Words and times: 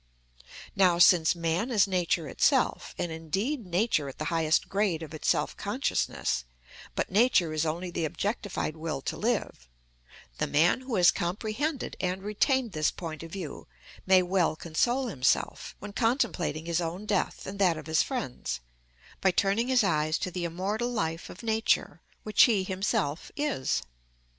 Now, 0.75 0.97
since 0.97 1.35
man 1.35 1.69
is 1.69 1.85
Nature 1.87 2.27
itself, 2.27 2.95
and 2.97 3.11
indeed 3.11 3.67
Nature 3.67 4.09
at 4.09 4.17
the 4.17 4.25
highest 4.33 4.67
grade 4.67 5.03
of 5.03 5.13
its 5.13 5.29
self 5.29 5.55
consciousness, 5.55 6.43
but 6.95 7.11
Nature 7.11 7.53
is 7.53 7.67
only 7.67 7.91
the 7.91 8.05
objectified 8.05 8.75
will 8.75 9.01
to 9.01 9.15
live, 9.15 9.69
the 10.39 10.47
man 10.47 10.81
who 10.81 10.95
has 10.95 11.11
comprehended 11.11 11.97
and 11.99 12.23
retained 12.23 12.71
this 12.71 12.89
point 12.89 13.21
of 13.21 13.31
view 13.31 13.67
may 14.07 14.23
well 14.23 14.55
console 14.55 15.05
himself, 15.05 15.75
when 15.77 15.93
contemplating 15.93 16.65
his 16.65 16.81
own 16.81 17.05
death 17.05 17.45
and 17.45 17.59
that 17.59 17.77
of 17.77 17.85
his 17.85 18.01
friends, 18.01 18.59
by 19.21 19.29
turning 19.29 19.67
his 19.67 19.83
eyes 19.83 20.17
to 20.17 20.31
the 20.31 20.45
immortal 20.45 20.89
life 20.89 21.29
of 21.29 21.43
Nature, 21.43 22.01
which 22.23 22.45
he 22.45 22.63
himself 22.63 23.29
is. 23.37 23.83